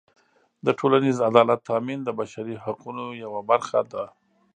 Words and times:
د 0.65 0.67
ټولنیز 0.79 1.17
عدالت 1.29 1.59
تأمین 1.69 1.99
د 2.03 2.09
بشري 2.19 2.55
حقونو 2.63 3.05
یوه 3.23 3.41
برخه 3.49 3.79
ده. 3.91 4.03